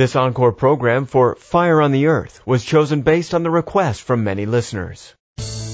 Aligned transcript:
This 0.00 0.16
encore 0.16 0.52
program 0.52 1.04
for 1.04 1.34
Fire 1.34 1.82
on 1.82 1.92
the 1.92 2.06
Earth 2.06 2.40
was 2.46 2.64
chosen 2.64 3.02
based 3.02 3.34
on 3.34 3.42
the 3.42 3.50
request 3.50 4.00
from 4.00 4.24
many 4.24 4.46
listeners. 4.46 5.14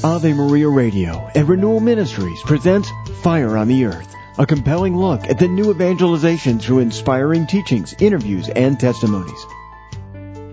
Ave 0.02 0.32
Maria 0.32 0.68
Radio 0.68 1.30
and 1.32 1.48
Renewal 1.48 1.78
Ministries 1.78 2.42
presents 2.42 2.90
Fire 3.22 3.56
on 3.56 3.68
the 3.68 3.84
Earth, 3.84 4.12
a 4.36 4.44
compelling 4.44 4.96
look 4.96 5.30
at 5.30 5.38
the 5.38 5.46
new 5.46 5.70
evangelization 5.70 6.58
through 6.58 6.80
inspiring 6.80 7.46
teachings, 7.46 7.94
interviews, 8.00 8.48
and 8.48 8.80
testimonies. 8.80 9.46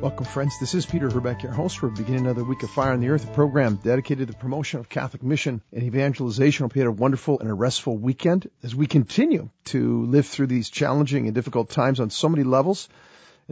Welcome, 0.02 0.26
friends. 0.26 0.60
This 0.60 0.76
is 0.76 0.86
Peter 0.86 1.10
Herbeck, 1.10 1.42
your 1.42 1.54
host. 1.54 1.82
We're 1.82 1.90
beginning 1.90 2.28
another 2.28 2.44
week 2.44 2.62
of 2.62 2.70
Fire 2.70 2.94
on 2.94 3.00
the 3.00 3.10
Earth, 3.10 3.28
a 3.28 3.34
program 3.34 3.78
dedicated 3.78 4.28
to 4.28 4.34
the 4.34 4.38
promotion 4.38 4.82
of 4.82 4.90
Catholic 4.90 5.24
mission 5.24 5.64
and 5.72 5.82
evangelization. 5.82 6.66
Hope 6.66 6.76
you 6.76 6.82
had 6.84 6.90
a 6.90 6.92
wonderful 6.92 7.40
and 7.40 7.50
a 7.50 7.56
restful 7.56 7.98
weekend 7.98 8.52
as 8.62 8.76
we 8.76 8.86
continue 8.86 9.50
to 9.66 10.06
live 10.06 10.28
through 10.28 10.46
these 10.46 10.70
challenging 10.70 11.26
and 11.26 11.34
difficult 11.34 11.72
times 11.72 12.00
on 12.00 12.12
so 12.12 12.30
many 12.30 12.44
levels 12.44 12.88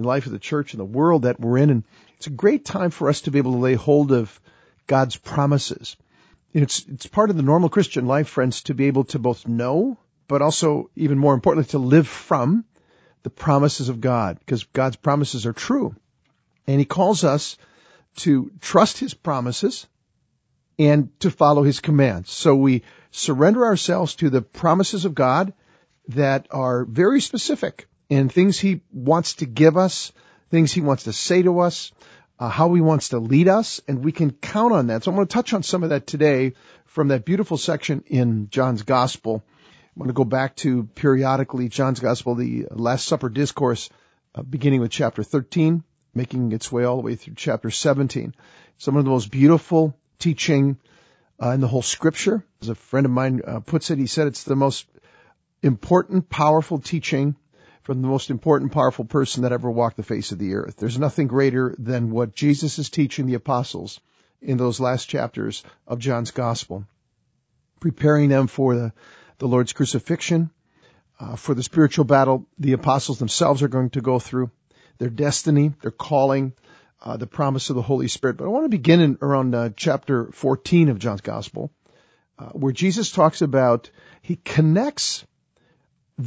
in 0.02 0.08
life 0.08 0.26
of 0.26 0.32
the 0.32 0.40
church 0.40 0.74
and 0.74 0.80
the 0.80 0.86
world 0.86 1.24
that 1.24 1.40
we're 1.40 1.60
in. 1.60 1.70
And 1.70 1.84
it's 2.18 2.28
a 2.28 2.32
great 2.32 2.66
time 2.66 2.90
for 2.90 3.08
us 3.08 3.22
to 3.22 3.32
be 3.32 3.38
able 3.38 3.54
to 3.54 3.60
lay 3.60 3.76
hold 3.76 4.12
of 4.12 4.42
God's 4.88 5.16
promises. 5.16 5.96
It's, 6.54 6.86
it's 6.88 7.06
part 7.06 7.30
of 7.30 7.38
the 7.38 7.44
normal 7.44 7.70
Christian 7.70 8.08
life, 8.08 8.28
friends, 8.28 8.64
to 8.64 8.74
be 8.74 8.88
able 8.88 9.06
to 9.06 9.20
both 9.20 9.48
know, 9.48 9.98
but 10.28 10.42
also, 10.42 10.90
even 10.96 11.18
more 11.18 11.34
importantly, 11.36 11.70
to 11.72 11.78
live 11.78 12.08
from 12.08 12.66
the 13.24 13.30
promises 13.30 13.90
of 13.90 14.02
God, 14.02 14.40
because 14.40 14.64
God's 14.64 14.96
promises 14.96 15.46
are 15.46 15.54
true. 15.54 15.96
And 16.66 16.80
He 16.80 16.86
calls 16.86 17.24
us 17.24 17.58
to 18.18 18.52
trust 18.60 18.98
His 18.98 19.14
promises 19.14 19.86
and 20.80 21.18
to 21.20 21.30
follow 21.30 21.62
His 21.62 21.80
commands. 21.80 22.32
So 22.32 22.56
we 22.56 22.84
surrender 23.12 23.66
ourselves 23.66 24.16
to 24.16 24.32
the 24.32 24.42
promises 24.42 25.06
of 25.06 25.14
God 25.14 25.54
that 26.08 26.48
are 26.50 26.86
very 26.86 27.22
specific 27.22 27.88
and 28.12 28.32
things 28.32 28.60
He 28.60 28.82
wants 28.92 29.36
to 29.36 29.46
give 29.46 29.78
us, 29.78 30.12
things 30.52 30.72
He 30.72 30.82
wants 30.82 31.06
to 31.06 31.14
say 31.14 31.42
to 31.42 31.62
us, 31.62 31.92
uh, 32.38 32.50
how 32.50 32.74
He 32.74 32.82
wants 32.82 33.10
to 33.10 33.20
lead 33.20 33.48
us, 33.48 33.82
and 33.88 34.04
we 34.04 34.12
can 34.12 34.32
count 34.32 34.74
on 34.74 34.88
that. 34.88 35.04
So 35.04 35.12
I'm 35.12 35.16
going 35.16 35.28
to 35.28 35.34
touch 35.34 35.54
on 35.54 35.64
some 35.64 35.84
of 35.84 35.90
that 35.90 36.06
today 36.06 36.54
from 36.86 37.08
that 37.08 37.24
beautiful 37.24 37.58
section 37.58 38.04
in 38.08 38.50
John's 38.50 38.84
Gospel. 38.84 39.44
I'm 39.96 40.00
going 40.00 40.10
to 40.10 40.14
go 40.14 40.26
back 40.26 40.58
to 40.58 40.84
periodically 40.84 41.70
John's 41.70 42.02
Gospel, 42.02 42.36
the 42.36 42.68
Last 42.70 43.08
Supper 43.08 43.30
discourse, 43.30 43.90
uh, 44.36 44.44
beginning 44.44 44.82
with 44.82 44.92
chapter 44.92 45.24
13, 45.24 45.84
making 46.14 46.52
its 46.52 46.72
way 46.72 46.84
all 46.84 46.98
the 46.98 47.04
way 47.04 47.16
through 47.16 47.36
chapter 47.36 47.72
17. 47.72 48.36
Some 48.78 48.98
of 48.98 49.06
the 49.06 49.10
most 49.10 49.32
beautiful 49.32 49.98
teaching 50.20 50.78
uh, 51.42 51.52
in 51.52 51.62
the 51.62 51.68
whole 51.68 51.82
Scripture. 51.82 52.44
As 52.62 52.70
a 52.70 52.76
friend 52.76 53.06
of 53.06 53.12
mine 53.12 53.42
uh, 53.46 53.60
puts 53.62 53.90
it, 53.90 53.98
he 53.98 54.08
said 54.08 54.28
it's 54.28 54.44
the 54.44 54.56
most 54.56 54.86
important, 55.62 56.30
powerful 56.30 56.80
teaching 56.80 57.36
from 57.84 58.02
the 58.02 58.08
most 58.08 58.30
important, 58.30 58.72
powerful 58.72 59.06
person 59.06 59.44
that 59.44 59.52
ever 59.52 59.70
walked 59.70 59.98
the 59.98 60.04
face 60.04 60.32
of 60.32 60.40
the 60.40 60.54
earth. 60.54 60.76
There's 60.78 61.00
nothing 61.00 61.28
greater 61.28 61.76
than 61.78 62.12
what 62.12 62.36
Jesus 62.36 62.78
is 62.80 62.90
teaching 62.90 63.26
the 63.26 63.34
apostles 63.36 64.00
in 64.42 64.58
those 64.58 64.80
last 64.80 65.06
chapters 65.06 65.64
of 65.88 66.00
John's 66.00 66.32
gospel, 66.32 66.86
preparing 67.80 68.30
them 68.30 68.48
for 68.48 68.76
the, 68.76 68.94
the 69.40 69.48
Lord's 69.48 69.74
crucifixion, 69.74 70.52
uh, 71.20 71.36
for 71.36 71.54
the 71.54 71.64
spiritual 71.64 72.06
battle 72.06 72.48
the 72.58 72.74
apostles 72.74 73.20
themselves 73.20 73.62
are 73.62 73.68
going 73.68 73.92
to 73.92 74.02
go 74.02 74.20
through, 74.20 74.52
their 74.98 75.10
destiny, 75.10 75.74
their 75.82 75.92
calling, 75.92 76.54
uh, 77.04 77.18
the 77.18 77.28
promise 77.28 77.70
of 77.70 77.76
the 77.76 77.82
Holy 77.82 78.08
Spirit. 78.08 78.38
But 78.38 78.46
I 78.46 78.50
want 78.50 78.66
to 78.66 78.70
begin 78.70 79.02
in 79.02 79.18
around 79.22 79.56
uh, 79.56 79.70
chapter 79.76 80.32
14 80.32 80.90
of 80.90 81.00
John's 81.00 81.22
gospel, 81.22 81.72
uh, 82.38 82.50
where 82.50 82.72
Jesus 82.72 83.12
talks 83.12 83.42
about, 83.42 83.90
he 84.22 84.36
connects 84.36 85.26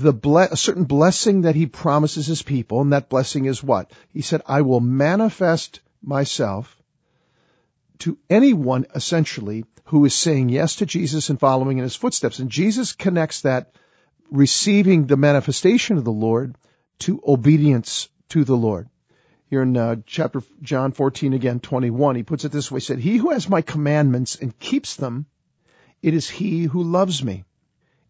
the 0.00 0.12
ble- 0.12 0.38
a 0.38 0.56
certain 0.56 0.84
blessing 0.84 1.42
that 1.42 1.54
he 1.54 1.66
promises 1.66 2.26
his 2.26 2.42
people, 2.42 2.80
and 2.80 2.92
that 2.92 3.08
blessing 3.08 3.44
is 3.44 3.62
what? 3.62 3.92
He 4.12 4.22
said, 4.22 4.42
I 4.46 4.62
will 4.62 4.80
manifest 4.80 5.80
myself 6.02 6.76
to 8.00 8.18
anyone 8.28 8.86
essentially 8.94 9.64
who 9.84 10.04
is 10.04 10.14
saying 10.14 10.48
yes 10.48 10.76
to 10.76 10.86
Jesus 10.86 11.30
and 11.30 11.38
following 11.38 11.78
in 11.78 11.84
his 11.84 11.94
footsteps. 11.94 12.40
And 12.40 12.50
Jesus 12.50 12.92
connects 12.92 13.42
that 13.42 13.72
receiving 14.30 15.06
the 15.06 15.16
manifestation 15.16 15.96
of 15.96 16.04
the 16.04 16.12
Lord 16.12 16.56
to 17.00 17.22
obedience 17.24 18.08
to 18.30 18.44
the 18.44 18.56
Lord. 18.56 18.88
Here 19.48 19.62
in 19.62 19.76
uh, 19.76 19.96
chapter 20.06 20.42
John 20.60 20.90
14 20.90 21.34
again, 21.34 21.60
21, 21.60 22.16
he 22.16 22.22
puts 22.24 22.44
it 22.44 22.50
this 22.50 22.70
way, 22.72 22.78
he 22.78 22.84
said, 22.84 22.98
He 22.98 23.18
who 23.18 23.30
has 23.30 23.48
my 23.48 23.62
commandments 23.62 24.34
and 24.36 24.58
keeps 24.58 24.96
them, 24.96 25.26
it 26.02 26.14
is 26.14 26.28
he 26.28 26.64
who 26.64 26.82
loves 26.82 27.22
me. 27.22 27.44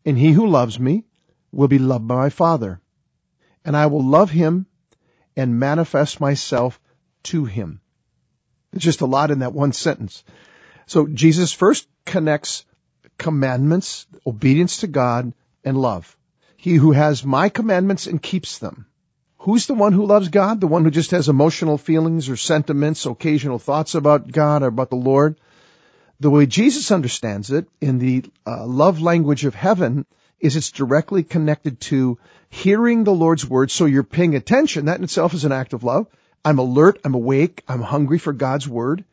And 0.06 0.16
he 0.16 0.32
who 0.32 0.47
loves 0.47 0.78
me 0.78 1.04
will 1.54 1.69
be 1.69 1.78
loved 1.78 2.06
by 2.06 2.16
my 2.16 2.31
Father, 2.31 2.81
and 3.65 3.76
I 3.76 3.87
will 3.87 4.04
love 4.04 4.31
him 4.31 4.66
and 5.37 5.59
manifest 5.59 6.20
myself 6.20 6.81
to 7.25 7.44
him. 7.44 7.81
There's 8.70 8.84
just 8.84 9.00
a 9.00 9.06
lot 9.06 9.31
in 9.31 9.41
that 9.41 9.53
one 9.53 9.72
sentence. 9.72 10.25
So 10.87 11.06
Jesus 11.06 11.53
first 11.53 11.87
connects 12.04 12.64
commandments, 13.19 14.06
obedience 14.26 14.78
to 14.78 14.87
God, 14.87 15.32
and 15.64 15.76
love. 15.76 16.16
He 16.56 16.75
who 16.75 16.93
has 16.93 17.25
my 17.25 17.48
commandments 17.48 18.06
and 18.06 18.22
keeps 18.22 18.59
them. 18.59 18.87
Who's 19.38 19.66
the 19.66 19.75
one 19.75 19.93
who 19.93 20.06
loves 20.06 20.28
God? 20.28 20.60
The 20.60 20.66
one 20.66 20.84
who 20.84 20.91
just 20.91 21.10
has 21.10 21.28
emotional 21.28 21.78
feelings 21.78 22.28
or 22.28 22.37
sentiments, 22.37 23.04
occasional 23.04 23.59
thoughts 23.59 23.94
about 23.94 24.31
God 24.31 24.62
or 24.62 24.69
about 24.69 24.91
the 24.91 24.97
Lord? 24.97 25.38
The 26.20 26.31
way 26.31 26.47
Jesus 26.47 26.91
understands 26.91 27.50
it 27.50 27.69
in 27.81 27.98
the 27.98 28.25
uh, 28.47 28.66
love 28.66 29.03
language 29.03 29.44
of 29.44 29.54
heaven 29.54 30.06
is 30.44 30.56
it's 30.56 30.71
directly 30.71 31.22
connected 31.22 31.81
to 31.81 32.19
hearing 32.50 33.03
the 33.03 33.15
Lord's 33.15 33.49
word. 33.49 33.71
So 33.71 33.87
you're 33.87 34.03
paying 34.03 34.34
attention. 34.34 34.84
That 34.84 34.99
in 34.99 35.05
itself 35.05 35.32
is 35.32 35.47
an 35.47 35.53
act 35.53 35.72
of 35.72 35.84
love. 35.84 36.06
I'm 36.44 36.59
alert. 36.59 37.00
I'm 37.03 37.15
awake. 37.15 37.65
I'm 37.66 37.81
hungry 37.81 38.19
for 38.19 38.34
God's 38.34 38.69
word. 38.69 39.05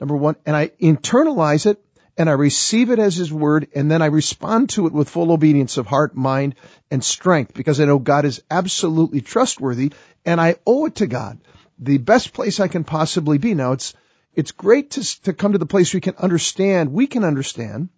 Number 0.00 0.16
one. 0.16 0.36
And 0.46 0.56
I 0.56 0.68
internalize 0.80 1.66
it 1.66 1.84
and 2.16 2.30
I 2.30 2.32
receive 2.32 2.90
it 2.90 2.98
as 2.98 3.14
his 3.16 3.30
word 3.30 3.68
and 3.74 3.90
then 3.90 4.00
I 4.00 4.06
respond 4.06 4.70
to 4.70 4.86
it 4.86 4.94
with 4.94 5.10
full 5.10 5.30
obedience 5.30 5.76
of 5.76 5.86
heart, 5.86 6.16
mind, 6.16 6.54
and 6.90 7.04
strength 7.04 7.52
because 7.52 7.78
I 7.78 7.84
know 7.84 7.98
God 7.98 8.24
is 8.24 8.42
absolutely 8.50 9.20
trustworthy 9.20 9.92
and 10.24 10.40
I 10.40 10.56
owe 10.66 10.86
it 10.86 10.96
to 10.96 11.06
God. 11.06 11.38
The 11.78 11.98
best 11.98 12.32
place 12.32 12.60
I 12.60 12.68
can 12.68 12.84
possibly 12.84 13.36
be. 13.36 13.52
Now 13.52 13.72
it's, 13.72 13.92
it's 14.34 14.52
great 14.52 14.92
to, 14.92 15.22
to 15.24 15.34
come 15.34 15.52
to 15.52 15.58
the 15.58 15.66
place 15.66 15.92
where 15.92 15.98
we 15.98 16.02
can 16.02 16.16
understand, 16.16 16.94
we 16.94 17.06
can 17.06 17.24
understand 17.24 17.90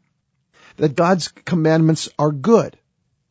that 0.76 0.96
God's 0.96 1.28
commandments 1.28 2.08
are 2.18 2.32
good. 2.32 2.76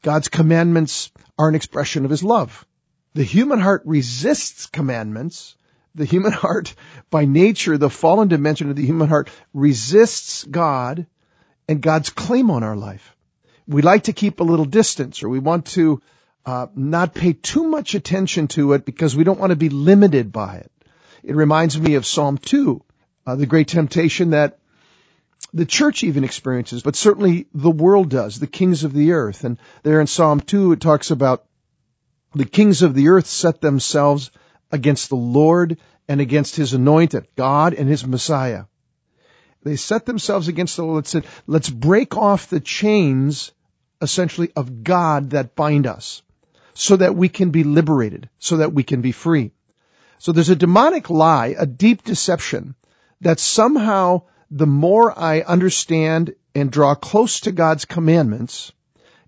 God's 0.01 0.27
commandments 0.27 1.11
are 1.37 1.49
an 1.49 1.55
expression 1.55 2.05
of 2.05 2.11
his 2.11 2.23
love. 2.23 2.65
The 3.13 3.23
human 3.23 3.59
heart 3.59 3.83
resists 3.85 4.65
commandments. 4.65 5.55
The 5.95 6.05
human 6.05 6.31
heart, 6.43 6.73
by 7.09 7.25
nature, 7.25 7.77
the 7.77 7.89
fallen 7.89 8.27
dimension 8.27 8.69
of 8.69 8.75
the 8.75 8.85
human 8.85 9.07
heart 9.07 9.29
resists 9.53 10.43
God 10.43 11.05
and 11.67 11.81
God's 11.81 12.09
claim 12.09 12.51
on 12.51 12.63
our 12.63 12.75
life. 12.75 13.15
We 13.67 13.81
like 13.81 14.03
to 14.03 14.13
keep 14.13 14.39
a 14.39 14.43
little 14.43 14.65
distance 14.65 15.23
or 15.23 15.29
we 15.29 15.39
want 15.39 15.67
to 15.67 16.01
uh, 16.45 16.67
not 16.75 17.13
pay 17.13 17.33
too 17.33 17.63
much 17.63 17.95
attention 17.95 18.49
to 18.49 18.73
it 18.73 18.83
because 18.83 19.15
we 19.15 19.23
don't 19.23 19.39
want 19.39 19.51
to 19.51 19.55
be 19.55 19.69
limited 19.69 20.31
by 20.31 20.57
it. 20.57 20.71
It 21.23 21.35
reminds 21.35 21.79
me 21.79 21.95
of 21.95 22.05
Psalm 22.05 22.37
2, 22.37 22.83
uh, 23.25 23.35
the 23.35 23.45
great 23.45 23.69
temptation 23.69 24.31
that 24.31 24.59
the 25.53 25.65
church 25.65 26.03
even 26.03 26.23
experiences, 26.23 26.81
but 26.81 26.95
certainly 26.95 27.47
the 27.53 27.71
world 27.71 28.09
does, 28.09 28.39
the 28.39 28.47
kings 28.47 28.83
of 28.83 28.93
the 28.93 29.11
earth. 29.13 29.43
And 29.43 29.59
there 29.83 30.01
in 30.01 30.07
Psalm 30.07 30.39
2, 30.39 30.73
it 30.73 30.81
talks 30.81 31.11
about 31.11 31.45
the 32.33 32.45
kings 32.45 32.81
of 32.81 32.95
the 32.95 33.09
earth 33.09 33.27
set 33.27 33.61
themselves 33.61 34.31
against 34.71 35.09
the 35.09 35.15
Lord 35.15 35.77
and 36.07 36.19
against 36.19 36.55
his 36.55 36.73
anointed, 36.73 37.27
God 37.35 37.73
and 37.75 37.87
his 37.87 38.05
Messiah. 38.05 38.65
They 39.61 39.75
set 39.75 40.05
themselves 40.05 40.47
against 40.47 40.75
the 40.75 40.83
Lord 40.83 41.07
said, 41.07 41.25
let's 41.47 41.69
break 41.69 42.17
off 42.17 42.49
the 42.49 42.59
chains, 42.59 43.51
essentially, 44.01 44.51
of 44.55 44.83
God 44.83 45.29
that 45.29 45.55
bind 45.55 45.87
us 45.87 46.21
so 46.73 46.97
that 46.97 47.15
we 47.15 47.29
can 47.29 47.51
be 47.51 47.63
liberated, 47.63 48.29
so 48.39 48.57
that 48.57 48.73
we 48.73 48.83
can 48.83 49.01
be 49.01 49.11
free. 49.11 49.51
So 50.17 50.31
there's 50.31 50.49
a 50.49 50.55
demonic 50.55 51.09
lie, 51.09 51.55
a 51.57 51.67
deep 51.67 52.03
deception 52.03 52.75
that 53.21 53.39
somehow 53.39 54.23
the 54.55 54.67
more 54.67 55.17
I 55.17 55.41
understand 55.41 56.35
and 56.53 56.71
draw 56.71 56.93
close 56.93 57.39
to 57.41 57.51
God's 57.51 57.85
commandments 57.85 58.71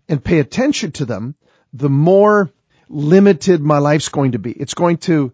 and 0.07 0.24
pay 0.24 0.38
attention 0.38 0.92
to 0.94 1.06
them, 1.06 1.33
the 1.74 1.89
more 1.89 2.51
limited 2.89 3.60
my 3.60 3.80
life's 3.80 4.10
going 4.10 4.33
to 4.33 4.39
be. 4.39 4.51
It's 4.51 4.75
going 4.75 4.98
to 4.98 5.33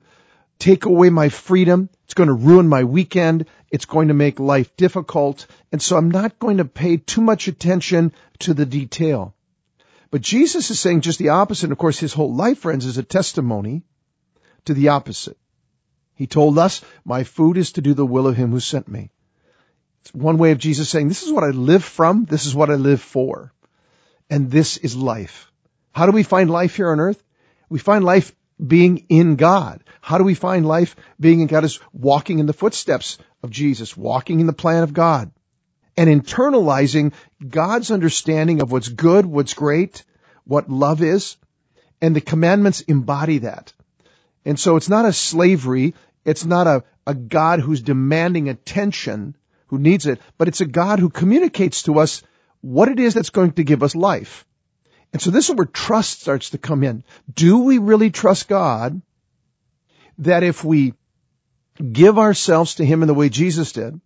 take 0.59 0.85
away 0.85 1.09
my 1.09 1.27
freedom. 1.27 1.89
It's 2.05 2.13
going 2.13 2.29
to 2.29 2.33
ruin 2.33 2.69
my 2.69 2.85
weekend. 2.85 3.47
It's 3.69 3.83
going 3.83 4.07
to 4.07 4.13
make 4.13 4.39
life 4.39 4.77
difficult. 4.77 5.45
And 5.73 5.81
so 5.81 5.97
I'm 5.97 6.09
not 6.09 6.39
going 6.39 6.57
to 6.57 6.65
pay 6.65 6.95
too 6.95 7.21
much 7.21 7.49
attention 7.49 8.13
to 8.39 8.53
the 8.53 8.65
detail. 8.65 9.35
But 10.09 10.21
Jesus 10.21 10.71
is 10.71 10.79
saying 10.79 11.01
just 11.01 11.19
the 11.19 11.29
opposite. 11.29 11.65
And 11.65 11.73
of 11.73 11.77
course, 11.77 11.99
his 11.99 12.13
whole 12.13 12.33
life, 12.33 12.59
friends, 12.59 12.85
is 12.85 12.97
a 12.97 13.03
testimony 13.03 13.83
to 14.63 14.73
the 14.73 14.87
opposite. 14.87 15.37
He 16.15 16.27
told 16.27 16.57
us, 16.57 16.81
my 17.03 17.25
food 17.25 17.57
is 17.57 17.73
to 17.73 17.81
do 17.81 17.93
the 17.93 18.05
will 18.05 18.27
of 18.27 18.37
him 18.37 18.51
who 18.51 18.61
sent 18.61 18.87
me. 18.87 19.11
It's 20.01 20.13
one 20.13 20.37
way 20.37 20.51
of 20.51 20.57
Jesus 20.57 20.89
saying, 20.89 21.07
this 21.07 21.23
is 21.23 21.31
what 21.31 21.43
I 21.43 21.49
live 21.49 21.83
from, 21.83 22.25
this 22.25 22.45
is 22.45 22.55
what 22.55 22.69
I 22.69 22.75
live 22.75 23.01
for. 23.01 23.53
And 24.29 24.49
this 24.49 24.77
is 24.77 24.95
life. 24.95 25.51
How 25.91 26.05
do 26.05 26.11
we 26.11 26.23
find 26.23 26.49
life 26.49 26.75
here 26.75 26.91
on 26.91 26.99
earth? 26.99 27.21
We 27.69 27.79
find 27.79 28.03
life 28.03 28.33
being 28.65 29.05
in 29.09 29.35
God. 29.35 29.83
How 30.01 30.17
do 30.17 30.23
we 30.23 30.35
find 30.35 30.65
life 30.65 30.95
being 31.19 31.41
in 31.41 31.47
God 31.47 31.63
is 31.63 31.79
walking 31.93 32.39
in 32.39 32.45
the 32.45 32.53
footsteps 32.53 33.17
of 33.43 33.49
Jesus, 33.49 33.97
walking 33.97 34.39
in 34.39 34.47
the 34.47 34.53
plan 34.53 34.83
of 34.83 34.93
God 34.93 35.31
and 35.97 36.09
internalizing 36.09 37.13
God's 37.45 37.91
understanding 37.91 38.61
of 38.61 38.71
what's 38.71 38.89
good, 38.89 39.25
what's 39.25 39.53
great, 39.53 40.03
what 40.45 40.69
love 40.69 41.01
is, 41.01 41.37
and 42.01 42.15
the 42.15 42.21
commandments 42.21 42.81
embody 42.81 43.39
that. 43.39 43.73
And 44.45 44.59
so 44.59 44.75
it's 44.75 44.89
not 44.89 45.05
a 45.05 45.13
slavery. 45.13 45.93
It's 46.25 46.45
not 46.45 46.67
a, 46.67 46.83
a 47.05 47.13
God 47.13 47.59
who's 47.59 47.81
demanding 47.81 48.49
attention, 48.49 49.35
who 49.71 49.79
needs 49.79 50.05
it, 50.05 50.21
but 50.37 50.49
it's 50.49 50.61
a 50.61 50.65
God 50.65 50.99
who 50.99 51.09
communicates 51.09 51.83
to 51.83 51.97
us 51.99 52.21
what 52.59 52.89
it 52.89 52.99
is 52.99 53.15
that's 53.15 53.31
going 53.31 53.53
to 53.53 53.63
give 53.63 53.81
us 53.81 53.95
life. 53.95 54.45
And 55.13 55.21
so 55.21 55.31
this 55.31 55.49
is 55.49 55.55
where 55.55 55.65
trust 55.65 56.21
starts 56.21 56.51
to 56.51 56.57
come 56.57 56.83
in. 56.83 57.03
Do 57.33 57.59
we 57.59 57.79
really 57.79 58.11
trust 58.11 58.47
God 58.47 59.01
that 60.19 60.43
if 60.43 60.63
we 60.63 60.93
give 61.91 62.19
ourselves 62.19 62.75
to 62.75 62.85
Him 62.85 63.01
in 63.01 63.07
the 63.07 63.13
way 63.13 63.29
Jesus 63.29 63.71
did, 63.71 63.99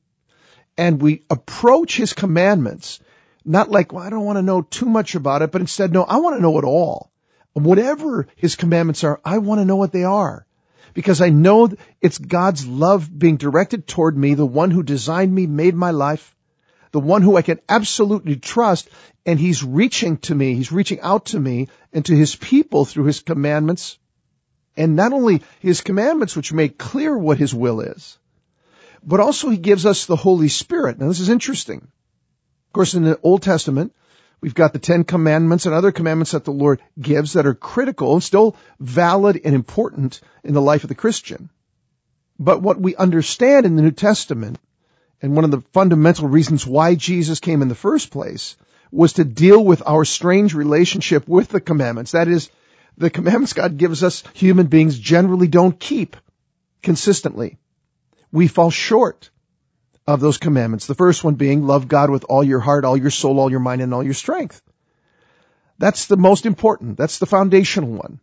and 0.78 1.02
we 1.02 1.24
approach 1.32 1.98
His 1.98 2.14
commandments, 2.14 3.00
not 3.44 3.70
like, 3.72 3.92
well, 3.92 4.04
I 4.04 4.12
don't 4.12 4.26
want 4.26 4.38
to 4.38 4.44
know 4.44 4.62
too 4.62 4.86
much 4.86 5.16
about 5.16 5.42
it, 5.42 5.52
but 5.52 5.62
instead, 5.62 5.92
no, 5.92 6.04
I 6.04 6.18
want 6.18 6.36
to 6.36 6.42
know 6.42 6.60
it 6.60 6.64
all. 6.64 7.12
Whatever 7.54 8.28
His 8.36 8.56
commandments 8.56 9.04
are, 9.04 9.20
I 9.26 9.40
want 9.40 9.62
to 9.62 9.66
know 9.66 9.78
what 9.78 9.92
they 9.92 10.04
are. 10.04 10.45
Because 10.94 11.22
I 11.22 11.30
know 11.30 11.70
it's 12.02 12.18
God's 12.18 12.66
love 12.66 13.10
being 13.18 13.38
directed 13.38 13.88
toward 13.88 14.18
me, 14.18 14.34
the 14.34 14.46
one 14.46 14.72
who 14.72 14.84
designed 14.84 15.34
me, 15.34 15.48
made 15.48 15.76
my 15.76 15.92
life, 15.92 16.36
the 16.92 17.00
one 17.00 17.22
who 17.22 17.36
I 17.36 17.42
can 17.42 17.60
absolutely 17.68 18.38
trust, 18.38 18.90
and 19.26 19.40
He's 19.40 19.64
reaching 19.64 20.18
to 20.20 20.36
me, 20.36 20.56
He's 20.56 20.72
reaching 20.72 21.02
out 21.02 21.26
to 21.28 21.40
me 21.40 21.68
and 21.92 22.06
to 22.06 22.16
His 22.16 22.36
people 22.36 22.86
through 22.86 23.06
His 23.06 23.20
commandments. 23.20 23.98
And 24.78 24.96
not 24.96 25.14
only 25.14 25.42
His 25.60 25.82
commandments, 25.82 26.36
which 26.36 26.54
make 26.54 26.78
clear 26.78 27.18
what 27.18 27.38
His 27.38 27.54
will 27.54 27.82
is, 27.82 28.18
but 29.04 29.20
also 29.20 29.50
He 29.50 29.58
gives 29.58 29.86
us 29.86 30.06
the 30.06 30.16
Holy 30.16 30.48
Spirit. 30.48 31.00
Now 31.00 31.08
this 31.08 31.20
is 31.20 31.30
interesting. 31.30 31.80
Of 32.68 32.74
course, 32.74 32.94
in 32.94 33.04
the 33.04 33.20
Old 33.22 33.42
Testament, 33.42 33.94
We've 34.42 34.54
got 34.54 34.74
the 34.74 34.80
Ten 34.80 35.04
Commandments 35.04 35.66
and 35.66 35.74
other 35.74 35.92
commandments 35.92 36.32
that 36.32 36.46
the 36.46 36.52
Lord 36.52 36.82
gives 37.00 37.34
that 37.34 37.46
are 37.46 37.56
critical 37.56 38.14
and 38.14 38.24
still 38.24 38.56
valid 38.80 39.42
and 39.44 39.56
important 39.56 40.22
in 40.44 40.54
the 40.54 40.62
life 40.62 40.84
of 40.84 40.90
the 40.90 40.96
Christian. 40.96 41.50
But 42.38 42.62
what 42.62 42.80
we 42.80 42.96
understand 42.96 43.66
in 43.66 43.76
the 43.76 43.82
New 43.82 43.92
Testament, 43.92 44.60
and 45.22 45.36
one 45.36 45.46
of 45.46 45.52
the 45.52 45.64
fundamental 45.74 46.28
reasons 46.28 46.68
why 46.68 46.96
Jesus 46.96 47.40
came 47.40 47.62
in 47.62 47.70
the 47.70 47.76
first 47.76 48.12
place, 48.12 48.58
was 48.92 49.14
to 49.14 49.24
deal 49.24 49.64
with 49.64 49.82
our 49.86 50.06
strange 50.06 50.54
relationship 50.54 51.28
with 51.28 51.50
the 51.50 51.62
commandments. 51.62 52.12
That 52.12 52.28
is, 52.28 52.50
the 52.98 53.10
commandments 53.10 53.54
God 53.54 53.78
gives 53.78 54.04
us, 54.04 54.24
human 54.34 54.68
beings 54.68 55.00
generally 55.00 55.48
don't 55.48 55.80
keep 55.80 56.18
consistently. 56.82 57.58
We 58.32 58.48
fall 58.48 58.70
short 58.70 59.30
of 60.08 60.20
those 60.20 60.38
commandments. 60.38 60.86
The 60.86 60.96
first 60.96 61.24
one 61.24 61.36
being 61.36 61.66
love 61.66 61.88
God 61.88 62.10
with 62.10 62.26
all 62.30 62.44
your 62.44 62.60
heart, 62.60 62.86
all 62.86 62.98
your 62.98 63.10
soul, 63.10 63.40
all 63.40 63.50
your 63.50 63.60
mind, 63.60 63.82
and 63.82 63.94
all 63.94 64.04
your 64.04 64.14
strength. 64.14 64.62
That's 65.78 66.06
the 66.06 66.18
most 66.18 66.46
important. 66.46 66.98
That's 66.98 67.20
the 67.20 67.26
foundational 67.26 67.90
one. 67.90 68.20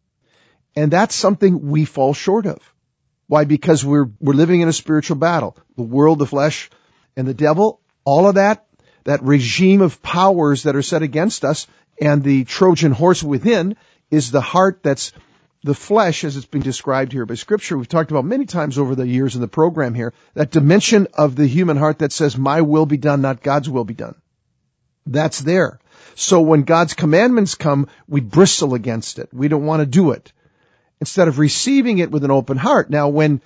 And 0.75 0.91
that's 0.91 1.15
something 1.15 1.69
we 1.71 1.85
fall 1.85 2.15
short 2.15 2.47
of. 2.47 2.59
Why? 3.27 3.45
Because 3.45 3.85
we're, 3.85 4.11
we're 4.21 4.35
living 4.35 4.61
in 4.61 4.69
a 4.69 4.73
spiritual 4.73 5.17
battle. 5.17 5.57
The 5.77 5.83
world, 5.83 6.19
the 6.19 6.27
flesh, 6.27 6.71
and 7.17 7.27
the 7.27 7.35
devil, 7.35 7.81
all 8.05 8.27
of 8.29 8.37
that, 8.37 8.67
that 9.05 9.23
regime 9.23 9.81
of 9.83 10.03
powers 10.03 10.63
that 10.63 10.77
are 10.77 10.83
set 10.83 11.03
against 11.03 11.45
us, 11.45 11.67
and 12.01 12.23
the 12.23 12.45
Trojan 12.45 12.93
horse 12.93 13.23
within 13.23 13.77
is 14.11 14.31
the 14.31 14.41
heart 14.41 14.83
that's 14.83 15.13
the 15.65 15.75
flesh, 15.75 16.25
as 16.25 16.37
it's 16.37 16.47
been 16.47 16.63
described 16.63 17.13
here 17.13 17.25
by 17.25 17.35
scripture, 17.35 17.79
we've 17.79 17.89
talked 17.89 18.11
about 18.11 18.25
many 18.25 18.47
times 18.47 18.79
over 18.79 18.95
the 18.95 19.07
years 19.07 19.37
in 19.37 19.41
the 19.41 19.49
program 19.49 19.95
here, 19.95 20.13
that 20.35 20.51
dimension 20.51 21.07
of 21.15 21.37
the 21.37 21.47
human 21.47 21.77
heart 21.77 22.01
that 22.01 22.13
says, 22.13 22.37
my 22.37 22.63
will 22.63 22.87
be 22.87 22.97
done, 22.97 23.23
not 23.23 23.43
God's 23.43 23.69
will 23.69 23.85
be 23.85 23.95
done. 23.95 24.17
That's 25.07 25.39
there. 25.41 25.79
So 26.15 26.41
when 26.41 26.63
God's 26.63 26.95
commandments 26.95 27.55
come, 27.55 27.89
we 28.09 28.21
bristle 28.21 28.75
against 28.75 29.19
it. 29.19 29.29
We 29.33 29.49
don't 29.49 29.67
want 29.67 29.81
to 29.81 29.87
do 29.87 30.11
it. 30.11 30.33
Instead 31.01 31.29
of 31.29 31.39
receiving 31.39 31.99
it 31.99 32.11
with 32.11 32.25
an 32.25 32.31
open 32.31 32.57
heart. 32.57 32.91
Now 32.91 33.09
when 33.09 33.41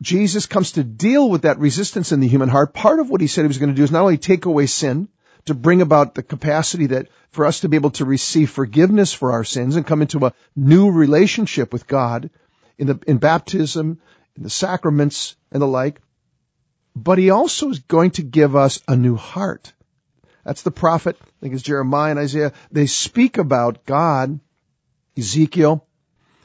Jesus 0.00 0.46
comes 0.46 0.72
to 0.72 0.84
deal 0.84 1.30
with 1.30 1.42
that 1.42 1.58
resistance 1.58 2.10
in 2.10 2.20
the 2.20 2.28
human 2.28 2.48
heart, 2.48 2.74
part 2.74 2.98
of 2.98 3.08
what 3.08 3.20
he 3.20 3.28
said 3.28 3.42
he 3.42 3.48
was 3.48 3.58
going 3.58 3.70
to 3.70 3.76
do 3.76 3.84
is 3.84 3.92
not 3.92 4.02
only 4.02 4.18
take 4.18 4.46
away 4.46 4.66
sin, 4.66 5.08
to 5.46 5.54
bring 5.54 5.82
about 5.82 6.14
the 6.14 6.22
capacity 6.22 6.86
that 6.86 7.08
for 7.30 7.46
us 7.46 7.60
to 7.60 7.68
be 7.68 7.76
able 7.76 7.90
to 7.90 8.04
receive 8.04 8.50
forgiveness 8.50 9.12
for 9.12 9.32
our 9.32 9.44
sins 9.44 9.76
and 9.76 9.86
come 9.86 10.02
into 10.02 10.24
a 10.24 10.32
new 10.54 10.90
relationship 10.90 11.72
with 11.72 11.86
God 11.86 12.30
in 12.78 12.86
the, 12.86 13.00
in 13.06 13.18
baptism, 13.18 14.00
in 14.36 14.42
the 14.42 14.50
sacraments 14.50 15.36
and 15.50 15.60
the 15.60 15.66
like. 15.66 16.00
But 16.94 17.18
he 17.18 17.30
also 17.30 17.70
is 17.70 17.78
going 17.80 18.12
to 18.12 18.22
give 18.22 18.54
us 18.54 18.80
a 18.86 18.96
new 18.96 19.16
heart. 19.16 19.72
That's 20.44 20.62
the 20.62 20.70
prophet. 20.70 21.16
I 21.20 21.26
think 21.40 21.54
it's 21.54 21.62
Jeremiah 21.62 22.10
and 22.10 22.18
Isaiah. 22.18 22.52
They 22.70 22.86
speak 22.86 23.38
about 23.38 23.86
God, 23.86 24.40
Ezekiel, 25.16 25.86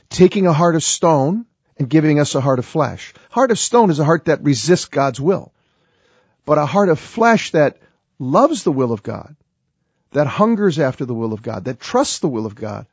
taking 0.09 0.47
a 0.47 0.53
heart 0.53 0.75
of 0.75 0.83
stone 0.83 1.45
and 1.77 1.89
giving 1.89 2.19
us 2.19 2.35
a 2.35 2.41
heart 2.41 2.59
of 2.59 2.65
flesh. 2.65 3.13
Heart 3.29 3.51
of 3.51 3.59
stone 3.59 3.89
is 3.89 3.99
a 3.99 4.05
heart 4.05 4.25
that 4.25 4.43
resists 4.43 4.85
God's 4.85 5.19
will. 5.19 5.51
But 6.45 6.57
a 6.57 6.65
heart 6.65 6.89
of 6.89 6.99
flesh 6.99 7.51
that 7.51 7.77
loves 8.19 8.63
the 8.63 8.71
will 8.71 8.91
of 8.91 9.03
God, 9.03 9.35
that 10.11 10.27
hungers 10.27 10.79
after 10.79 11.05
the 11.05 11.13
will 11.13 11.33
of 11.33 11.41
God, 11.41 11.65
that 11.65 11.79
trusts 11.79 12.19
the 12.19 12.27
will 12.27 12.45
of 12.45 12.55
God. 12.55 12.87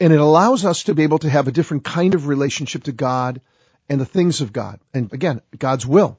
And 0.00 0.12
it 0.12 0.20
allows 0.20 0.64
us 0.64 0.84
to 0.84 0.94
be 0.94 1.04
able 1.04 1.18
to 1.20 1.30
have 1.30 1.46
a 1.48 1.52
different 1.52 1.84
kind 1.84 2.14
of 2.14 2.26
relationship 2.26 2.84
to 2.84 2.92
God 2.92 3.40
and 3.88 4.00
the 4.00 4.06
things 4.06 4.40
of 4.40 4.52
God. 4.52 4.80
And 4.92 5.12
again, 5.12 5.40
God's 5.56 5.86
will. 5.86 6.18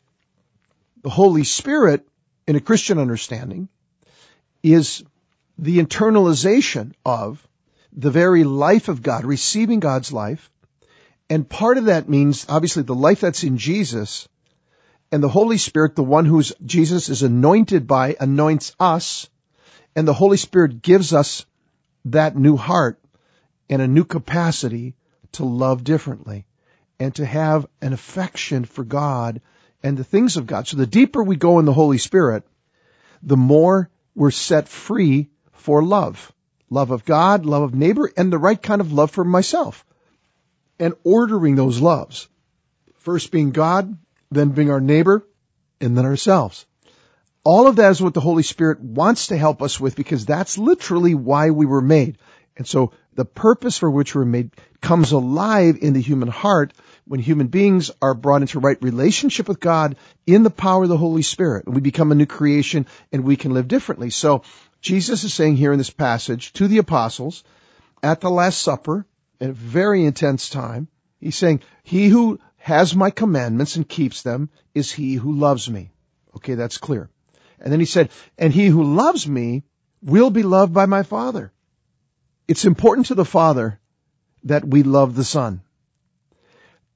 The 1.03 1.09
Holy 1.09 1.44
Spirit, 1.44 2.07
in 2.47 2.56
a 2.56 2.62
Christian 2.62 3.00
understanding, 3.00 3.67
is 4.63 5.03
the 5.57 5.79
internalization 5.79 6.94
of 7.06 7.45
the 7.91 8.12
very 8.12 8.44
life 8.44 8.88
of 8.89 9.01
God, 9.01 9.25
receiving 9.25 9.79
God's 9.79 10.12
life. 10.12 10.50
And 11.29 11.47
part 11.47 11.77
of 11.77 11.85
that 11.85 12.09
means, 12.09 12.45
obviously, 12.50 12.83
the 12.83 12.95
life 12.95 13.21
that's 13.21 13.44
in 13.44 13.57
Jesus 13.57 14.27
and 15.15 15.23
the 15.23 15.29
Holy 15.29 15.57
Spirit, 15.57 15.95
the 15.95 16.03
one 16.03 16.25
who's 16.25 16.51
Jesus 16.65 17.07
is 17.07 17.23
anointed 17.23 17.88
by, 17.88 18.17
anoints 18.19 18.75
us, 18.81 19.29
and 19.95 20.06
the 20.06 20.13
Holy 20.13 20.35
Spirit 20.35 20.81
gives 20.81 21.13
us 21.13 21.45
that 22.03 22.35
new 22.35 22.57
heart 22.57 23.00
and 23.69 23.81
a 23.81 23.88
new 23.88 24.03
capacity 24.03 24.94
to 25.31 25.45
love 25.45 25.85
differently 25.85 26.45
and 27.00 27.15
to 27.15 27.25
have 27.25 27.65
an 27.81 27.94
affection 27.94 28.65
for 28.65 28.83
God 28.83 29.39
and 29.81 29.98
the 29.98 30.03
things 30.03 30.36
of 30.36 30.48
God. 30.48 30.67
So 30.67 30.75
the 30.75 30.86
deeper 30.86 31.24
we 31.24 31.38
go 31.38 31.60
in 31.60 31.65
the 31.65 31.72
Holy 31.72 31.98
Spirit, 31.98 32.43
the 33.24 33.38
more 33.38 33.89
we're 34.15 34.31
set 34.31 34.67
free 34.67 35.29
for 35.53 35.81
love. 35.81 36.34
Love 36.69 36.91
of 36.91 37.05
God, 37.05 37.45
love 37.45 37.63
of 37.63 37.74
neighbor, 37.74 38.12
and 38.17 38.34
the 38.34 38.38
right 38.38 38.62
kind 38.62 38.81
of 38.81 38.91
love 38.91 39.12
for 39.12 39.24
myself. 39.24 39.86
And 40.77 40.93
ordering 41.05 41.55
those 41.55 41.79
loves. 41.79 42.27
First 42.95 43.31
being 43.31 43.51
God, 43.51 43.98
then 44.32 44.50
being 44.50 44.72
our 44.72 44.82
neighbor, 44.82 45.25
and 45.82 45.98
then 45.98 46.05
ourselves. 46.05 46.65
All 47.44 47.67
of 47.67 47.75
that 47.75 47.91
is 47.91 48.01
what 48.01 48.13
the 48.13 48.22
Holy 48.22 48.44
Spirit 48.44 48.82
wants 48.82 49.27
to 49.27 49.38
help 49.38 49.62
us 49.62 49.79
with 49.79 49.96
because 49.96 50.25
that's 50.25 50.58
literally 50.58 51.13
why 51.13 51.51
we 51.51 51.65
were 51.65 51.82
made. 51.82 52.17
And 52.58 52.65
so 52.65 52.91
the 53.13 53.25
purpose 53.25 53.77
for 53.77 53.89
which 53.89 54.15
we 54.15 54.20
were 54.20 54.25
made 54.25 54.51
comes 54.82 55.12
alive 55.12 55.77
in 55.82 55.94
the 55.94 56.01
human 56.01 56.27
heart 56.27 56.74
when 57.05 57.20
human 57.20 57.48
beings 57.48 57.91
are 58.01 58.13
brought 58.13 58.41
into 58.41 58.60
right 58.60 58.82
relationship 58.82 59.48
with 59.48 59.60
God 59.60 59.96
in 60.25 60.44
the 60.44 60.50
power 60.50 60.84
of 60.84 60.89
the 60.89 60.98
Holy 60.98 61.22
Spirit. 61.22 61.67
We 61.67 61.82
become 61.82 62.12
a 62.12 62.15
new 62.15 62.25
creation 62.25 62.88
and 63.12 63.24
we 63.24 63.36
can 63.36 63.53
live 63.53 63.67
differently. 63.67 64.10
So 64.10 64.44
Jesus 64.82 65.24
is 65.24 65.34
saying 65.34 65.58
here 65.58 65.72
in 65.72 65.77
this 65.77 65.89
passage 65.89 66.53
to 66.53 66.67
the 66.67 66.79
apostles 66.79 67.44
at 68.01 68.22
the 68.22 68.29
Last 68.29 68.62
Supper, 68.62 69.05
at 69.39 69.50
a 69.50 69.53
very 69.53 70.05
intense 70.05 70.50
time, 70.50 70.88
he's 71.20 71.36
saying, 71.36 71.62
he 71.84 72.08
who 72.08 72.39
has 72.65 72.95
my 72.95 73.12
commandments 73.12 73.75
and 73.75 73.88
keeps 73.88 74.24
them 74.24 74.50
is 74.74 74.91
he 74.91 75.13
who 75.13 75.34
loves 75.34 75.69
me. 75.69 75.91
Okay, 76.36 76.55
that's 76.55 76.79
clear. 76.79 77.12
And 77.60 77.72
then 77.72 77.79
he 77.79 77.86
said, 77.86 78.10
and 78.39 78.51
he 78.51 78.65
who 78.65 78.95
loves 78.95 79.27
me 79.27 79.62
will 80.01 80.31
be 80.31 80.41
loved 80.41 80.74
by 80.74 80.88
my 80.88 81.03
Father. 81.03 81.51
It's 82.48 82.65
important 82.65 83.05
to 83.07 83.13
the 83.13 83.24
Father 83.24 83.79
that 84.45 84.65
we 84.67 84.81
love 84.81 85.13
the 85.13 85.24
Son. 85.24 85.62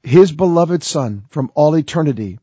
His 0.02 0.32
beloved 0.32 0.82
Son 0.82 1.26
from 1.30 1.52
all 1.54 1.78
eternity 1.78 2.40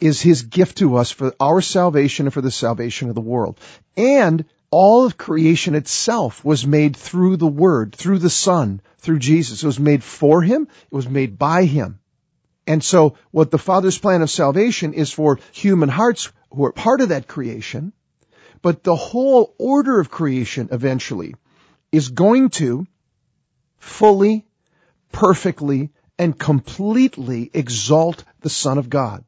is 0.00 0.20
his 0.20 0.42
gift 0.42 0.78
to 0.78 0.96
us 0.96 1.12
for 1.12 1.32
our 1.38 1.60
salvation 1.60 2.26
and 2.26 2.34
for 2.34 2.40
the 2.40 2.50
salvation 2.50 3.08
of 3.08 3.14
the 3.14 3.20
world. 3.20 3.60
And 3.96 4.46
all 4.72 5.06
of 5.06 5.16
creation 5.16 5.76
itself 5.76 6.44
was 6.44 6.66
made 6.66 6.96
through 6.96 7.36
the 7.36 7.46
Word, 7.46 7.94
through 7.94 8.18
the 8.18 8.30
Son, 8.30 8.80
through 8.98 9.20
Jesus. 9.20 9.62
It 9.62 9.66
was 9.66 9.78
made 9.78 10.02
for 10.02 10.42
him. 10.42 10.66
It 10.90 10.94
was 10.96 11.08
made 11.08 11.38
by 11.38 11.66
him. 11.66 12.00
And 12.66 12.82
so 12.82 13.16
what 13.30 13.50
the 13.50 13.58
Father's 13.58 13.98
plan 13.98 14.22
of 14.22 14.30
salvation 14.30 14.94
is 14.94 15.12
for 15.12 15.38
human 15.52 15.88
hearts 15.88 16.30
who 16.50 16.64
are 16.64 16.72
part 16.72 17.00
of 17.00 17.10
that 17.10 17.28
creation, 17.28 17.92
but 18.62 18.82
the 18.82 18.96
whole 18.96 19.54
order 19.58 20.00
of 20.00 20.10
creation 20.10 20.68
eventually 20.72 21.34
is 21.92 22.08
going 22.08 22.48
to 22.50 22.86
fully, 23.76 24.46
perfectly 25.12 25.90
and 26.18 26.38
completely 26.38 27.50
exalt 27.52 28.24
the 28.40 28.50
Son 28.50 28.78
of 28.78 28.88
God. 28.88 29.24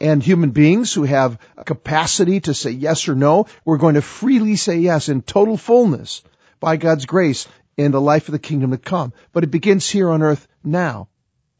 And 0.00 0.22
human 0.22 0.50
beings 0.50 0.92
who 0.92 1.04
have 1.04 1.38
a 1.56 1.64
capacity 1.64 2.40
to 2.40 2.52
say 2.52 2.70
yes 2.70 3.08
or 3.08 3.14
no, 3.14 3.46
we're 3.64 3.78
going 3.78 3.94
to 3.94 4.02
freely 4.02 4.56
say 4.56 4.78
yes 4.78 5.08
in 5.08 5.22
total 5.22 5.56
fullness 5.56 6.22
by 6.60 6.76
God's 6.76 7.06
grace 7.06 7.46
in 7.76 7.92
the 7.92 8.00
life 8.00 8.28
of 8.28 8.32
the 8.32 8.38
kingdom 8.38 8.72
to 8.72 8.78
come. 8.78 9.12
But 9.32 9.44
it 9.44 9.50
begins 9.50 9.88
here 9.88 10.10
on 10.10 10.22
earth 10.22 10.46
now. 10.62 11.08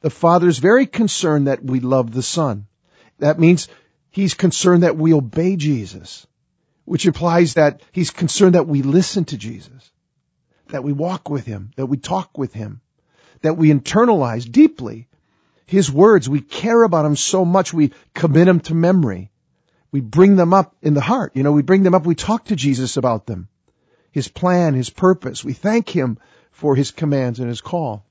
The 0.05 0.11
Father 0.11 0.49
is 0.49 0.59
very 0.59 0.85
concerned 0.85 1.47
that 1.47 1.65
we 1.65 1.81
love 1.81 2.13
the 2.13 2.23
Son. 2.23 2.67
That 3.21 3.39
means 3.39 3.69
He's 4.11 4.35
concerned 4.35 4.83
that 4.83 4.99
we 4.99 5.15
obey 5.15 5.57
Jesus, 5.57 6.27
which 6.85 7.07
implies 7.07 7.55
that 7.55 7.81
He's 7.91 8.11
concerned 8.11 8.55
that 8.55 8.67
we 8.67 8.83
listen 8.83 9.25
to 9.25 9.39
Jesus, 9.39 9.91
that 10.69 10.85
we 10.85 10.93
walk 10.93 11.31
with 11.31 11.47
Him, 11.47 11.71
that 11.77 11.87
we 11.87 11.97
talk 11.97 12.37
with 12.37 12.53
Him, 12.53 12.83
that 13.41 13.57
we 13.57 13.73
internalize 13.73 14.45
deeply 14.45 15.09
His 15.65 15.91
words. 15.91 16.29
We 16.29 16.43
care 16.43 16.83
about 16.83 17.07
Him 17.07 17.17
so 17.17 17.47
much 17.47 17.73
we 17.73 17.95
commit 18.13 18.47
Him 18.47 18.61
to 18.61 18.75
memory. 18.75 19.31
We 19.91 20.03
bring 20.03 20.37
them 20.37 20.53
up 20.53 20.77
in 20.83 20.93
the 20.93 21.01
heart. 21.01 21.33
You 21.35 21.45
know, 21.45 21.53
we 21.53 21.63
bring 21.63 21.83
them 21.83 21.95
up. 21.95 22.05
We 22.05 22.15
talk 22.15 22.45
to 22.47 22.57
Jesus 22.57 22.99
about 22.99 23.25
them. 23.25 23.49
His 24.13 24.29
plan, 24.29 24.75
His 24.75 24.91
purpose. 24.91 25.43
We 25.43 25.55
thank 25.55 25.89
Him 25.89 26.19
for 26.51 26.77
His 26.77 26.91
commands 26.91 27.41
and 27.41 27.49
His 27.49 27.63
call. 27.63 28.05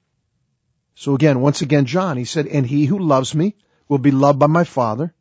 So 0.96 1.16
again, 1.16 1.42
once 1.42 1.62
again, 1.62 1.86
John, 1.86 2.18
he 2.18 2.26
said, 2.26 2.48
and 2.48 2.66
he 2.66 2.86
who 2.86 3.00
loves 3.00 3.34
me 3.34 3.56
will 3.88 3.98
be 3.98 4.12
loved 4.12 4.40
by 4.40 4.48
my 4.48 4.64
Father, 4.64 5.14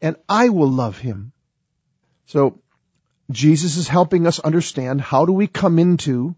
and 0.00 0.16
I 0.28 0.48
will 0.48 0.70
love 0.70 0.98
him. 0.98 1.32
So 2.26 2.60
Jesus 3.30 3.76
is 3.76 3.88
helping 3.88 4.26
us 4.26 4.38
understand 4.38 5.00
how 5.00 5.26
do 5.26 5.32
we 5.32 5.46
come 5.46 5.78
into 5.78 6.34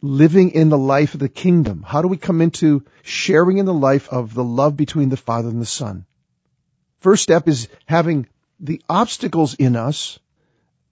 living 0.00 0.50
in 0.50 0.68
the 0.68 0.78
life 0.78 1.14
of 1.14 1.20
the 1.20 1.28
kingdom? 1.28 1.82
How 1.86 2.02
do 2.02 2.08
we 2.08 2.16
come 2.16 2.40
into 2.40 2.84
sharing 3.02 3.58
in 3.58 3.66
the 3.66 3.74
life 3.74 4.08
of 4.08 4.34
the 4.34 4.44
love 4.44 4.76
between 4.76 5.08
the 5.08 5.16
Father 5.16 5.48
and 5.48 5.60
the 5.60 5.66
Son? 5.66 6.06
First 7.00 7.22
step 7.22 7.48
is 7.48 7.68
having 7.86 8.26
the 8.60 8.82
obstacles 8.88 9.54
in 9.54 9.76
us 9.76 10.18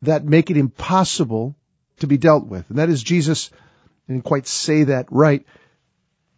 that 0.02 0.24
make 0.24 0.50
it 0.50 0.56
impossible 0.56 1.56
to 2.00 2.06
be 2.06 2.18
dealt 2.18 2.46
with. 2.46 2.68
And 2.68 2.78
that 2.78 2.88
is 2.88 3.02
Jesus 3.02 3.50
didn't 4.06 4.24
quite 4.24 4.46
say 4.46 4.84
that 4.84 5.06
right 5.10 5.46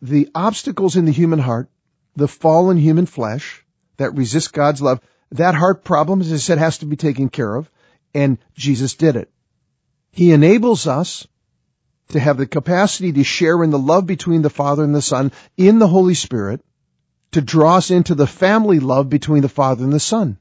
the 0.02 0.28
obstacles 0.34 0.96
in 0.96 1.04
the 1.04 1.12
human 1.12 1.38
heart, 1.38 1.68
the 2.14 2.28
fallen 2.28 2.76
human 2.76 3.06
flesh 3.06 3.64
that 3.96 4.14
resist 4.14 4.52
God's 4.52 4.82
love, 4.82 5.00
that 5.32 5.54
heart 5.54 5.84
problem, 5.84 6.20
as 6.20 6.32
I 6.32 6.36
said, 6.36 6.58
has 6.58 6.78
to 6.78 6.86
be 6.86 6.96
taken 6.96 7.28
care 7.28 7.54
of, 7.54 7.70
and 8.14 8.38
Jesus 8.54 8.94
did 8.94 9.16
it. 9.16 9.30
He 10.12 10.32
enables 10.32 10.86
us 10.86 11.26
to 12.08 12.20
have 12.20 12.36
the 12.36 12.46
capacity 12.46 13.12
to 13.12 13.24
share 13.24 13.62
in 13.62 13.70
the 13.70 13.78
love 13.78 14.06
between 14.06 14.42
the 14.42 14.50
Father 14.50 14.84
and 14.84 14.94
the 14.94 15.02
Son 15.02 15.32
in 15.56 15.78
the 15.78 15.88
Holy 15.88 16.14
Spirit, 16.14 16.64
to 17.32 17.40
draw 17.40 17.76
us 17.76 17.90
into 17.90 18.14
the 18.14 18.26
family 18.26 18.78
love 18.78 19.10
between 19.10 19.42
the 19.42 19.48
Father 19.48 19.84
and 19.84 19.92
the 19.92 20.00
Son. 20.00 20.38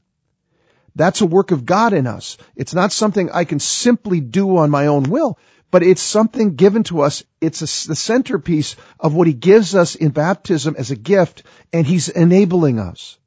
That's 0.94 1.20
a 1.20 1.26
work 1.26 1.50
of 1.50 1.66
God 1.66 1.92
in 1.92 2.06
us. 2.06 2.38
It's 2.54 2.72
not 2.72 2.92
something 2.92 3.30
I 3.30 3.44
can 3.44 3.58
simply 3.58 4.20
do 4.20 4.56
on 4.56 4.70
my 4.70 4.86
own 4.86 5.02
will 5.04 5.38
but 5.70 5.82
it's 5.82 6.02
something 6.02 6.54
given 6.54 6.84
to 6.84 7.02
us. 7.02 7.24
It's 7.40 7.60
a, 7.60 7.88
the 7.88 7.96
centerpiece 7.96 8.76
of 8.98 9.14
what 9.14 9.26
he 9.26 9.32
gives 9.32 9.74
us 9.74 9.94
in 9.94 10.10
baptism 10.10 10.76
as 10.78 10.90
a 10.90 10.96
gift, 10.96 11.42
and 11.72 11.86
he's 11.86 12.08
enabling 12.08 12.78
us. 12.78 13.18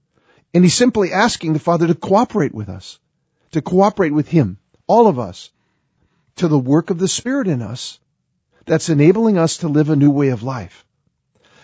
And 0.54 0.64
he's 0.64 0.74
simply 0.74 1.12
asking 1.12 1.54
the 1.54 1.60
Father 1.60 1.88
to 1.88 1.96
cooperate 1.96 2.54
with 2.54 2.70
us, 2.70 3.00
to 3.52 3.62
cooperate 3.62 4.14
with 4.14 4.28
him, 4.28 4.58
all 4.88 5.08
of 5.08 5.20
us, 5.20 5.52
to 6.38 6.48
the 6.48 6.58
work 6.58 6.90
of 6.90 6.98
the 6.98 7.08
Spirit 7.08 7.48
in 7.48 7.62
us 7.62 8.00
that's 8.66 8.90
enabling 8.90 9.38
us 9.38 9.58
to 9.58 9.68
live 9.68 9.90
a 9.90 9.96
new 9.96 10.12
way 10.12 10.30
of 10.30 10.44
life. 10.44 10.86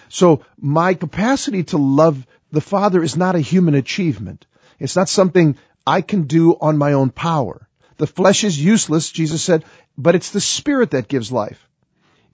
So 0.09 0.43
my 0.57 0.93
capacity 0.93 1.63
to 1.65 1.77
love 1.77 2.25
the 2.51 2.61
Father 2.61 3.01
is 3.01 3.17
not 3.17 3.35
a 3.35 3.39
human 3.39 3.75
achievement. 3.75 4.45
It's 4.79 4.95
not 4.95 5.09
something 5.09 5.57
I 5.85 6.01
can 6.01 6.23
do 6.23 6.57
on 6.59 6.77
my 6.77 6.93
own 6.93 7.09
power. 7.09 7.67
The 7.97 8.07
flesh 8.07 8.43
is 8.43 8.61
useless, 8.61 9.11
Jesus 9.11 9.41
said, 9.41 9.63
but 9.97 10.15
it's 10.15 10.31
the 10.31 10.41
Spirit 10.41 10.91
that 10.91 11.07
gives 11.07 11.31
life. 11.31 11.69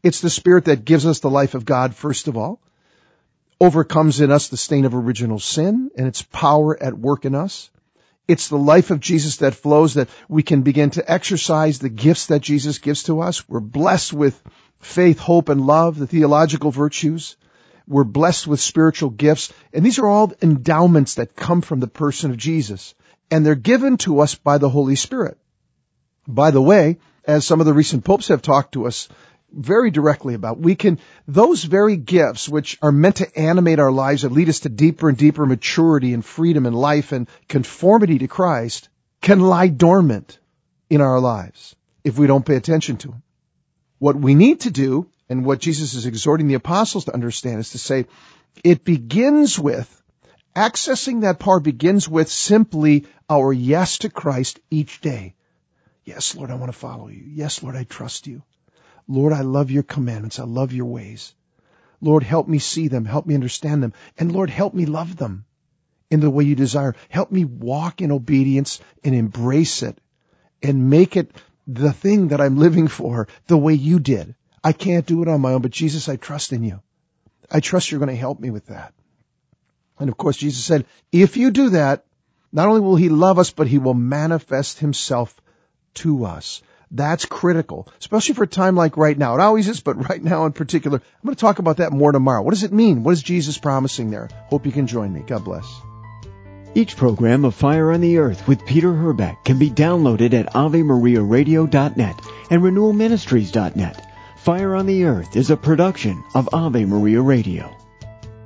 It's 0.01 0.21
the 0.21 0.29
Spirit 0.29 0.65
that 0.65 0.85
gives 0.85 1.05
us 1.05 1.19
the 1.19 1.29
life 1.29 1.53
of 1.53 1.65
God, 1.65 1.95
first 1.95 2.27
of 2.27 2.35
all, 2.35 2.59
overcomes 3.59 4.21
in 4.21 4.31
us 4.31 4.47
the 4.47 4.57
stain 4.57 4.85
of 4.85 4.95
original 4.95 5.37
sin 5.37 5.91
and 5.95 6.07
its 6.07 6.23
power 6.23 6.81
at 6.81 6.97
work 6.97 7.25
in 7.25 7.35
us. 7.35 7.69
It's 8.27 8.47
the 8.47 8.57
life 8.57 8.89
of 8.89 8.99
Jesus 8.99 9.37
that 9.37 9.55
flows 9.55 9.95
that 9.95 10.09
we 10.27 10.41
can 10.41 10.63
begin 10.63 10.89
to 10.91 11.11
exercise 11.11 11.77
the 11.77 11.89
gifts 11.89 12.27
that 12.27 12.41
Jesus 12.41 12.79
gives 12.79 13.03
to 13.03 13.21
us. 13.21 13.47
We're 13.47 13.59
blessed 13.59 14.13
with 14.13 14.41
faith, 14.79 15.19
hope, 15.19 15.49
and 15.49 15.67
love, 15.67 15.99
the 15.99 16.07
theological 16.07 16.71
virtues. 16.71 17.35
We're 17.87 18.03
blessed 18.03 18.47
with 18.47 18.59
spiritual 18.59 19.09
gifts. 19.09 19.51
And 19.73 19.85
these 19.85 19.99
are 19.99 20.07
all 20.07 20.33
endowments 20.41 21.15
that 21.15 21.35
come 21.35 21.61
from 21.61 21.79
the 21.79 21.87
person 21.87 22.31
of 22.31 22.37
Jesus. 22.37 22.95
And 23.29 23.45
they're 23.45 23.55
given 23.55 23.97
to 23.97 24.21
us 24.21 24.33
by 24.33 24.57
the 24.57 24.69
Holy 24.69 24.95
Spirit. 24.95 25.37
By 26.27 26.51
the 26.51 26.61
way, 26.61 26.97
as 27.25 27.45
some 27.45 27.59
of 27.59 27.65
the 27.65 27.73
recent 27.73 28.03
popes 28.03 28.27
have 28.29 28.41
talked 28.41 28.73
to 28.73 28.87
us 28.87 29.09
very 29.51 29.91
directly 29.91 30.33
about, 30.33 30.59
we 30.59 30.75
can, 30.75 30.99
those 31.27 31.63
very 31.63 31.97
gifts 31.97 32.47
which 32.47 32.77
are 32.81 32.91
meant 32.91 33.17
to 33.17 33.39
animate 33.39 33.79
our 33.79 33.91
lives 33.91 34.23
and 34.23 34.33
lead 34.33 34.49
us 34.49 34.61
to 34.61 34.69
deeper 34.69 35.09
and 35.09 35.17
deeper 35.17 35.45
maturity 35.45 36.13
and 36.13 36.23
freedom 36.23 36.65
and 36.65 36.75
life 36.75 37.11
and 37.11 37.27
conformity 37.47 38.19
to 38.19 38.27
Christ 38.27 38.89
can 39.21 39.39
lie 39.39 39.67
dormant 39.67 40.39
in 40.89 41.01
our 41.01 41.19
lives 41.19 41.75
if 42.03 42.17
we 42.17 42.27
don't 42.27 42.45
pay 42.45 42.55
attention 42.55 42.97
to 42.97 43.09
them. 43.09 43.23
What 43.99 44.15
we 44.15 44.35
need 44.35 44.61
to 44.61 44.71
do 44.71 45.07
and 45.29 45.45
what 45.45 45.59
Jesus 45.59 45.93
is 45.93 46.05
exhorting 46.05 46.47
the 46.47 46.55
apostles 46.55 47.05
to 47.05 47.13
understand 47.13 47.59
is 47.59 47.71
to 47.71 47.77
say, 47.77 48.05
it 48.63 48.83
begins 48.83 49.59
with 49.59 49.89
accessing 50.55 51.21
that 51.21 51.39
power 51.39 51.59
begins 51.59 52.07
with 52.09 52.29
simply 52.29 53.05
our 53.29 53.53
yes 53.53 53.99
to 53.99 54.09
Christ 54.09 54.59
each 54.69 55.01
day. 55.01 55.35
Yes, 56.11 56.35
Lord, 56.35 56.51
I 56.51 56.55
want 56.55 56.73
to 56.73 56.77
follow 56.77 57.07
you. 57.07 57.23
Yes, 57.25 57.63
Lord, 57.63 57.77
I 57.77 57.85
trust 57.85 58.27
you. 58.27 58.43
Lord, 59.07 59.31
I 59.31 59.43
love 59.43 59.71
your 59.71 59.83
commandments. 59.83 60.39
I 60.39 60.43
love 60.43 60.73
your 60.73 60.87
ways. 60.87 61.33
Lord, 62.01 62.21
help 62.21 62.49
me 62.49 62.59
see 62.59 62.89
them. 62.89 63.05
Help 63.05 63.25
me 63.25 63.33
understand 63.33 63.81
them. 63.81 63.93
And 64.17 64.33
Lord, 64.33 64.49
help 64.49 64.73
me 64.73 64.85
love 64.85 65.15
them 65.15 65.45
in 66.09 66.19
the 66.19 66.29
way 66.29 66.43
you 66.43 66.53
desire. 66.53 66.95
Help 67.07 67.31
me 67.31 67.45
walk 67.45 68.01
in 68.01 68.11
obedience 68.11 68.81
and 69.05 69.15
embrace 69.15 69.83
it 69.83 70.01
and 70.61 70.89
make 70.89 71.15
it 71.15 71.31
the 71.65 71.93
thing 71.93 72.27
that 72.27 72.41
I'm 72.41 72.57
living 72.57 72.89
for 72.89 73.29
the 73.47 73.57
way 73.57 73.73
you 73.73 74.01
did. 74.01 74.35
I 74.61 74.73
can't 74.73 75.05
do 75.05 75.21
it 75.21 75.29
on 75.29 75.39
my 75.39 75.53
own, 75.53 75.61
but 75.61 75.71
Jesus, 75.71 76.09
I 76.09 76.17
trust 76.17 76.51
in 76.51 76.65
you. 76.65 76.81
I 77.49 77.61
trust 77.61 77.89
you're 77.89 78.01
going 78.01 78.09
to 78.09 78.25
help 78.27 78.41
me 78.41 78.49
with 78.49 78.65
that. 78.65 78.93
And 79.97 80.09
of 80.09 80.17
course, 80.17 80.35
Jesus 80.35 80.65
said, 80.65 80.85
if 81.13 81.37
you 81.37 81.51
do 81.51 81.69
that, 81.69 82.03
not 82.51 82.67
only 82.67 82.81
will 82.81 82.97
he 82.97 83.07
love 83.07 83.39
us, 83.39 83.51
but 83.51 83.67
he 83.67 83.77
will 83.77 83.93
manifest 83.93 84.79
himself 84.79 85.33
to 85.95 86.25
us. 86.25 86.61
That's 86.93 87.25
critical, 87.25 87.87
especially 87.99 88.35
for 88.35 88.43
a 88.43 88.47
time 88.47 88.75
like 88.75 88.97
right 88.97 89.17
now. 89.17 89.35
It 89.35 89.41
always 89.41 89.67
is, 89.69 89.79
but 89.79 90.09
right 90.09 90.21
now 90.21 90.45
in 90.45 90.51
particular. 90.51 90.97
I'm 90.97 91.25
going 91.25 91.35
to 91.35 91.39
talk 91.39 91.59
about 91.59 91.77
that 91.77 91.93
more 91.93 92.11
tomorrow. 92.11 92.41
What 92.41 92.51
does 92.51 92.63
it 92.63 92.73
mean? 92.73 93.03
What 93.03 93.11
is 93.11 93.23
Jesus 93.23 93.57
promising 93.57 94.11
there? 94.11 94.29
Hope 94.47 94.65
you 94.65 94.71
can 94.71 94.87
join 94.87 95.13
me. 95.13 95.21
God 95.21 95.45
bless. 95.45 95.65
Each 96.73 96.95
program 96.95 97.43
of 97.43 97.55
Fire 97.55 97.91
on 97.91 98.01
the 98.01 98.17
Earth 98.17 98.47
with 98.47 98.65
Peter 98.65 98.93
Herbeck 98.93 99.43
can 99.43 99.59
be 99.59 99.69
downloaded 99.69 100.33
at 100.33 100.53
AveMariaRadio.net 100.53 102.21
and 102.49 102.61
RenewalMinistries.net. 102.61 104.07
Fire 104.37 104.75
on 104.75 104.85
the 104.85 105.03
Earth 105.03 105.35
is 105.35 105.49
a 105.49 105.57
production 105.57 106.23
of 106.33 106.49
Ave 106.53 106.85
Maria 106.85 107.21
Radio. 107.21 107.75